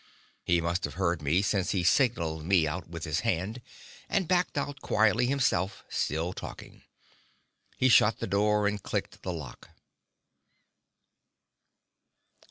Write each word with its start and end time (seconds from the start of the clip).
He 0.43 0.61
must 0.61 0.83
have 0.85 0.95
heard 0.95 1.21
me, 1.21 1.43
since 1.43 1.73
he 1.73 1.83
signalled 1.83 2.43
me 2.43 2.65
out 2.65 2.89
with 2.89 3.03
his 3.03 3.19
hand, 3.19 3.61
and 4.09 4.27
backed 4.27 4.57
out 4.57 4.81
quietly 4.81 5.27
himself, 5.27 5.83
still 5.89 6.33
talking. 6.33 6.81
He 7.77 7.87
shut 7.87 8.17
the 8.17 8.25
door, 8.25 8.65
and 8.65 8.81
clicked 8.81 9.21
the 9.21 9.31
lock. 9.31 9.69